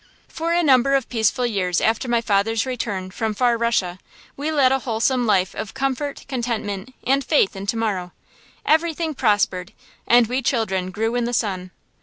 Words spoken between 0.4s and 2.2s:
a number of peaceful years after